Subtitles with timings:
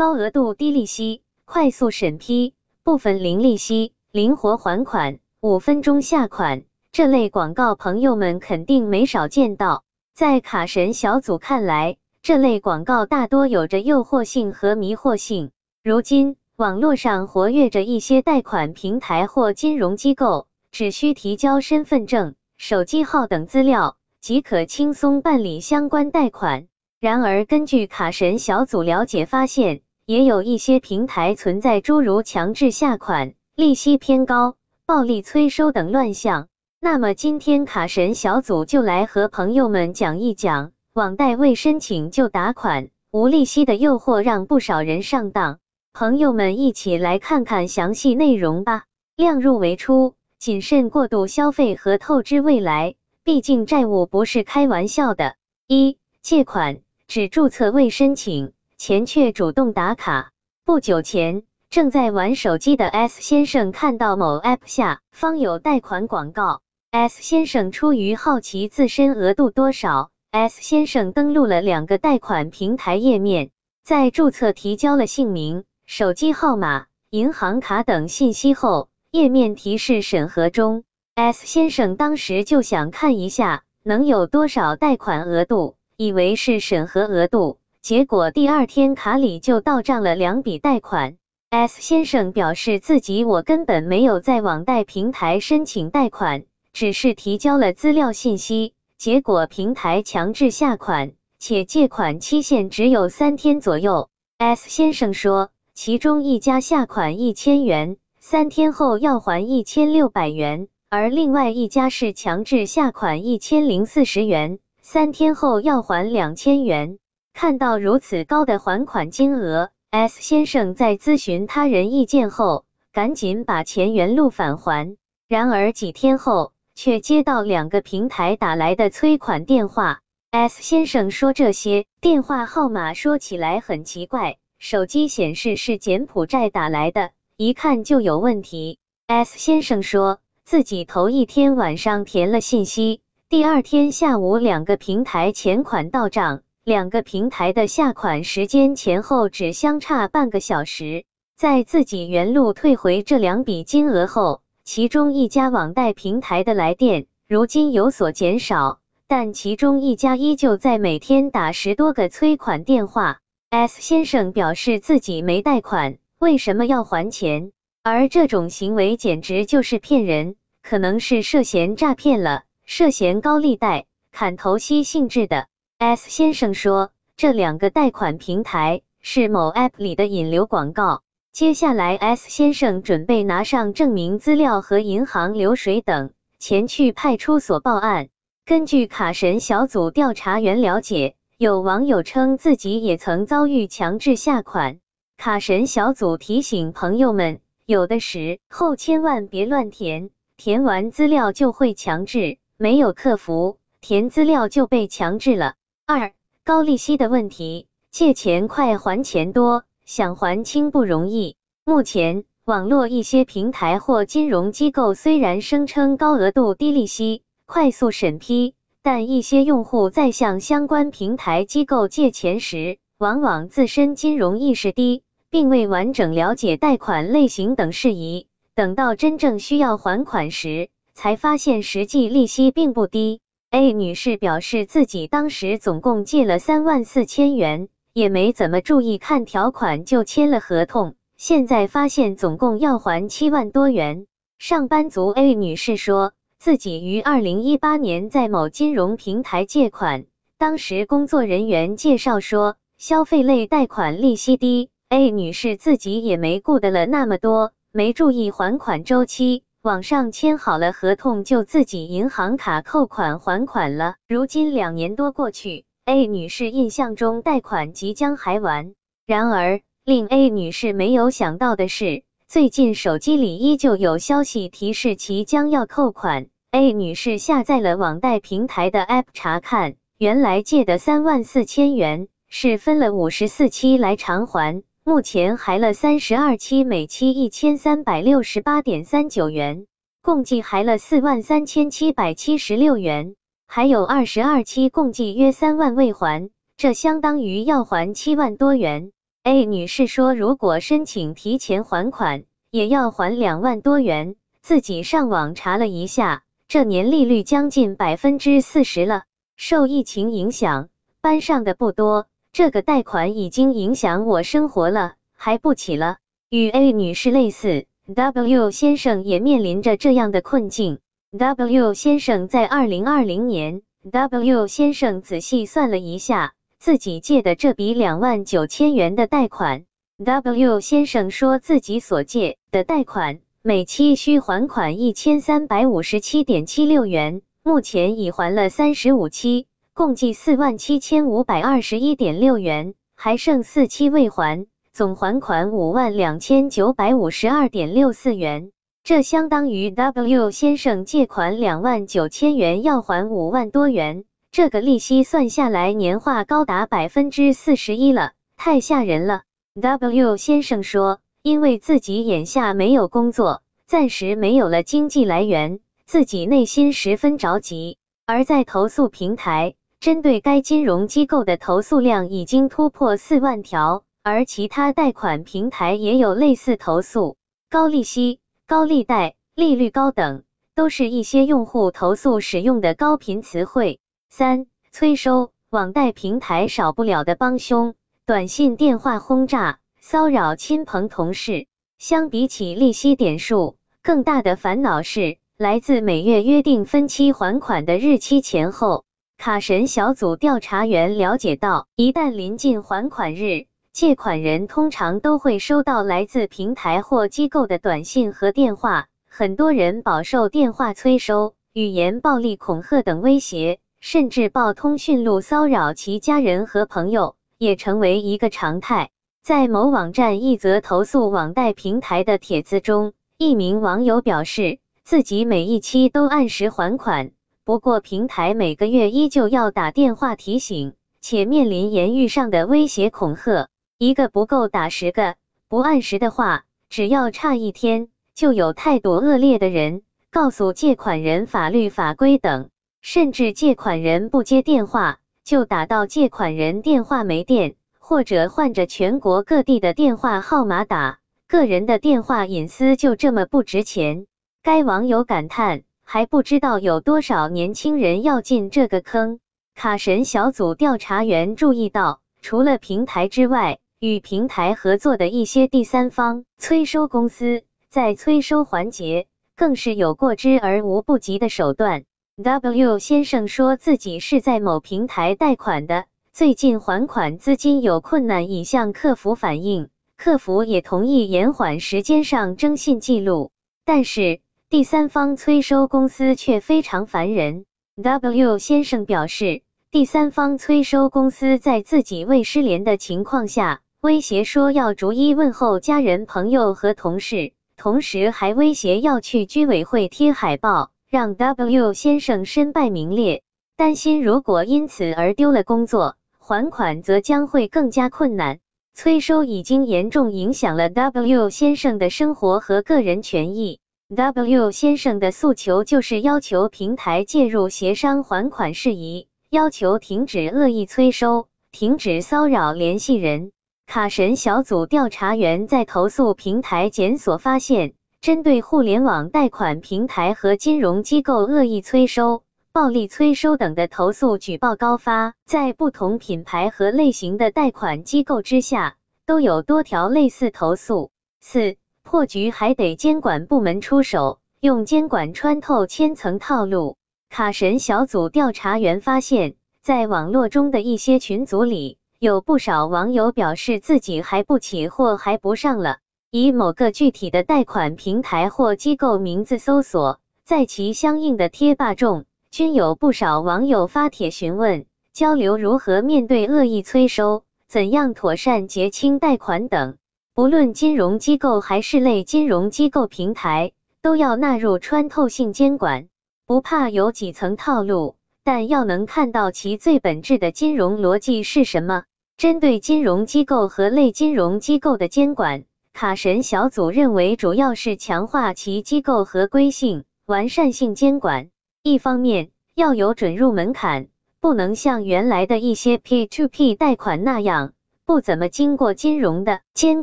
[0.00, 9.84] 高额度低利息，快速审批，部分零利息，灵活还款，五分钟下款，这类广告朋友们肯定没少见到。
[10.14, 15.50] 在卡神小组看来，这类广告大多有着诱惑性和迷惑性。
[15.84, 26.68] 如今，网络上活跃着一些贷款平台或金融机构，只需提交身份证、手机号等资料，即可轻松办理相关贷款。
[27.00, 36.48] 然而，根据卡神小组了解发现，也有一些平台存在诸如强制下款、利息偏高、暴力催收等乱象。
[36.80, 45.60] 那么今天卡神小组就来和朋友们讲一讲，网贷未申请就打款、无利息的诱惑让不少人上当。
[45.92, 48.86] 朋友们一起来看看详细内容吧。
[49.14, 55.36] 量入为出，谨慎过度消费和透支未来，毕竟债务不是开玩笑的。
[55.68, 58.50] 一、借款只注册未申请。
[58.80, 60.30] 钱却主动打卡。
[60.64, 66.62] 不久前，正在玩手机的 S 先生看到某 App 下方有贷款广告。
[66.90, 73.50] S 先生出于好奇自身额度多少，S 先生登录了两个贷款平台页面，
[73.84, 80.84] 在注册提交了姓名、手机号码、银行卡等信息后，页面提示审核中。
[81.16, 87.58] S 先生当时就想看一下能有多少贷款额度，以为是审核额度。
[87.82, 91.16] 结果第二天卡里就到账了两笔贷款。
[91.48, 104.10] S 先生表示自己我根本没有在网贷平台申请贷款，只是提交了资料信息，结果平台强制下款，且借款期限只有三天左右。
[104.36, 116.98] S 先生说，其中一家下款一千元，三天后要还一千六百元，而另外一家是强制下款一千零四十元，三天后要还两千元。
[117.32, 124.96] 看到如此高的还款金额，S 先生在咨询他人意见后，赶紧把钱原路返还。
[125.28, 130.00] 然而几天后，却接到两个平台打来的催款电话。
[130.30, 138.78] S 先生说，这些电话号码说起来很奇怪，手机显示是柬埔寨打来的，一看就有问题。
[139.06, 146.42] S 先生说自己头一天晚上填了信息，第二天下午两个平台钱款到账。
[146.70, 151.04] 两个平台的下款时间前后只相差半个小时，
[151.36, 163.18] 在自己原路退回这两笔金额后，其中一家网贷平台的来电如今有所减少，但其中一家依旧在每天打十多个催款电话。
[163.48, 167.50] S 先生表示自己没贷款，为什么要还钱？
[167.82, 175.48] 而这种行为简直就是骗人，可能是涉嫌诈骗了，涉嫌高利贷、砍头息性质的。
[175.82, 181.00] S 先生说，这两个贷款平台是某 App 里的引流广告。
[181.32, 188.10] 接下来，S 先生准备拿上证明资料和银行流水等，前去派出所报案。
[188.44, 194.80] 根据卡神小组调查员了解，有网友称自己也曾遭遇强制下款。
[195.16, 205.54] 卡神小组提醒朋友们，有的时候千万别乱填，填完资料就会强制，没有客服，填资料就被强制了。
[205.92, 206.12] 二
[206.44, 211.34] 高利息的问题，借钱快还钱多，想还清不容易。
[211.64, 233.20] 目前，网络一些平台或金融机构虽然声称高额度低利息、快速审批，但一些用户在向相关平台机构借钱时，往往自身金融意识低，并未完整了解贷款类型等事宜，等到真正需要还款时，才发现实际利息并不低。
[233.52, 244.06] A 女士表示，自己当时总共借了三万四千元，也没怎么注意看条款就签了合同，现在发现总共要还七万多元。
[244.38, 250.04] 上班族 A 女士说自己于二零一八年在某金融平台借款，
[250.38, 259.42] 当时工作人员介绍说消费类贷款利息低，A 女士自己也没顾得了那么多，没注意还款周期。
[259.62, 263.96] 网上签好了合同，就自己银行卡扣款还款了。
[264.08, 268.72] 如今两年多过去，A 女士印象中贷款即将还完。
[269.04, 276.28] 然而，令 A 女士没有想到的是，最近手机里依旧有消息提示其将要扣款。
[276.52, 284.62] A 女士下载了网贷平台的 App 查看，原来借的三万四千元是分了五十四期来偿还。
[284.82, 289.66] 目前还了三十二期，每期一千三百六十八点三九元，
[290.00, 293.14] 共计还了四万三千七百七十六元，
[293.46, 298.90] 还有二十二期，共计约三万未还，这相当于要还七万多元。
[299.22, 304.16] A 女士说，如果申请提前还款，也要还两万多元。
[304.40, 309.02] 自己上网查了一下，这年利率将近百分之四十了。
[309.36, 310.70] 受疫情影响，
[311.02, 315.96] 班上的不多，这个贷款已经影响我生活了，还不起了。
[316.28, 320.78] 与 A 女士类似，W 先生也面临着这样的困境。
[321.18, 326.32] W 先生在二零二零年，W 先生仔细算了一下。
[326.60, 329.64] 自己借的这笔两万九千元的贷款
[330.04, 348.50] ，W 先生说自己所借的贷款每期需还款一千三百五十七点七六元，目前已还了三十五期，共计四万七千五百二十一点六元，还剩四期未还，总还款五万两千九百五十二点六四元，
[348.82, 354.04] 这相当于 W 先生借款两万九千元要还五万多元。
[354.32, 359.22] 这个利息算下来，年化高达百分之四十一了，太吓人了。
[359.60, 367.78] W 先生说，因为自己眼下没有工作，暂时没有了经济来源，自己内心十分着急。
[368.06, 377.16] 而在投诉平台，针对该金融机构的投诉量已经突破四万条，而其他贷款平台也有类似投诉，
[377.48, 380.22] 高利息、高利贷、利率高等，
[380.54, 383.80] 都是一些用户投诉使用的高频词汇。
[384.10, 387.74] 三催收网贷平台少不了的帮凶，
[388.04, 391.46] 短信、电话轰炸、骚扰亲朋同事。
[391.78, 398.84] 相比起利息点数，更大的烦恼是来自每月约定分期还款的日期前后。
[399.20, 413.58] 卡神小组调查员了解到，一旦临近还款日，借款人通常都会收到来自平台或机构的短信和电话，很多人饱受电话催收、语言暴力恐吓等威胁。
[413.78, 418.88] 甚至报通讯录骚扰其家人和朋友，也成为一个常态。
[419.22, 427.10] 在某网站一则投诉网贷平台的帖子中，一名网友表示，自己每一期都按时还款，
[427.50, 435.16] 不过平台每个月依旧要打电话提醒，且面临言语上的威胁恐吓，一个不够打十个，
[435.48, 439.82] 不按时的话，只要差一天，就有态度恶劣的人
[440.12, 442.50] 告诉借款人法律法规等。
[442.82, 454.06] 甚至借款人不接电话，就打到借款人电话没电，或者换着全国各地的电话号码打，个人的电话隐私就这么不值钱。
[454.40, 459.18] 该网友感叹，还不知道有多少年轻人要进这个坑。
[459.56, 471.82] 卡神小组调查员注意到，除了平台之外，与平台合作的一些第三方催收公司，在催收环节更是有过之而无不及的手段。
[472.22, 483.32] W 先生说自己是在某平台贷款的，最近还款资金有困难，已向客服反映，客服也同意延缓时间上征信记录。
[483.64, 484.20] 但是
[484.50, 487.44] 第三方催收公司却非常烦人。
[487.80, 500.72] W 先生表示，第三方催收公司在自己未失联的情况下，威胁说要逐一问候家人、朋友和同事，同时还威胁要去居委会贴海报。
[500.88, 503.22] 让 W 先生身败名裂，
[503.56, 508.40] 担心如果因此而丢了工作，还款则将会更加困难。
[508.74, 513.60] 催收已经严重影响了 W 先生的生活和个人权益。
[513.92, 523.32] W 先生的诉求就是要求平台介入协商还款事宜，要求停止恶意催收，停止骚扰联系人。
[523.66, 527.74] 卡神小组调查员在投诉平台检索发现。
[528.00, 540.90] 针对互联网贷款平台和金融机构恶意催收、暴力催收等的投诉举报高发，在不同品牌和类型的贷款机构之下，都有多条类似投诉。
[541.20, 541.56] 四
[541.90, 546.76] 破局还得监管部门出手，用监管穿透千层套路。
[547.08, 555.78] 卡神小组调查员发现，在网络中的一些群组里，有不少网友表示自己还不起或还不上了。
[556.12, 569.76] 以某个具体的贷款平台或机构名字搜索，在其相应的贴吧中，均有不少网友发帖询问、交流如何面对恶意催收、怎样妥善结清贷款等。
[570.12, 575.86] 不论金融机构还是类金融机构平台，都要纳入穿透性监管。
[576.26, 581.84] 不怕有几层套路，但要能看到其最本质的金融逻辑是什么。
[582.16, 585.44] 针对金融机构和类金融机构的监管。
[585.72, 591.30] 卡神小组认为，主要是强化其机构合规性、完善性监管。
[591.62, 593.86] 一方面，要有准入门槛，
[594.20, 597.52] 不能像原来的一些 P2P 贷款那样，
[597.90, 599.82] 不怎么经过金融的监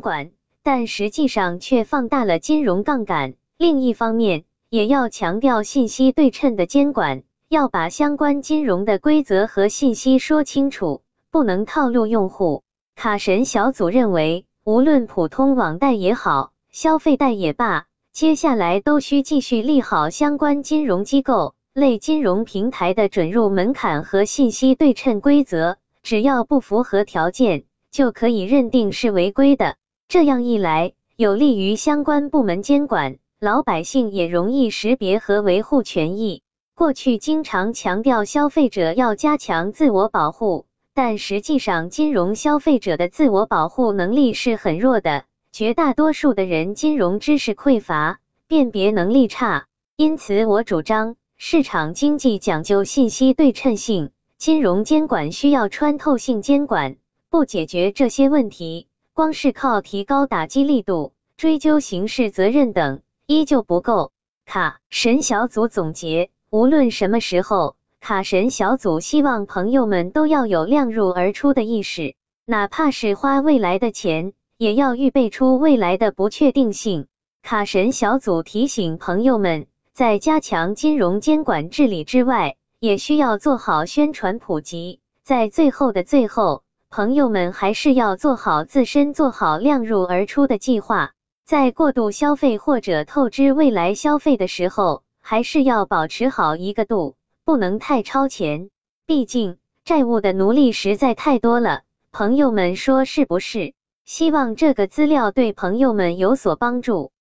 [0.00, 0.30] 管，
[0.62, 3.34] 但实际上却放大了金融杠杆。
[3.58, 12.62] 另一方面，也要强调信息对称的监管，要把相关金融的规则和信息说清楚，不能套路用户。
[12.96, 17.84] 卡神小组认为，无论普通网贷也好，消费贷也罢，
[18.14, 27.64] 接下来都需继续利好相关金融机构类金融平台的准入门槛和信息对称规则，只要不符合条件。
[27.90, 29.76] 就可以认定是违规的。
[30.08, 36.42] 这样一来，有利于相关部门监管，老百姓也容易识别和维护权益。
[36.74, 45.24] 过去经常强调消费者要加强自我保护，但实际上，金融消费者的自我保护能力是很弱的。
[45.50, 49.66] 绝大多数的人金融知识匮乏，辨别能力差。
[49.96, 56.96] 因此，我主张市场经济讲究信息对称性，金融监管需要穿透性监管。
[57.30, 64.12] 不解决这些问题，光是靠提高打击力度、追究刑事责任等，依旧不够。
[64.46, 72.14] 卡神小组总结：无论什么时候，卡神小组希望朋友们都要有量入而出的意识，
[72.46, 77.08] 哪怕是花未来的钱，也要预备出未来的不确定性。
[77.42, 85.00] 卡神小组提醒朋友们，在加强金融监管治理之外，也需要做好宣传普及。
[85.22, 86.62] 在最后的最后。
[86.90, 91.12] 朋友们还是要做好自身，做好量入而出的计划。
[91.44, 98.70] 在过度消费或者透支未来消费的时候，还是要保持好一个度，不能太超前。
[99.04, 101.82] 毕竟债务的奴隶实在太多了。
[102.10, 103.74] 朋友们说是不是？
[104.06, 107.12] 希望这个资料对朋友们有所帮助。